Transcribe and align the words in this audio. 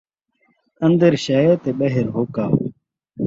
ان٘در 0.85 1.13
شے 1.23 1.37
تے 1.61 1.69
ٻاہر 1.77 2.05
ہوکا 2.15 2.45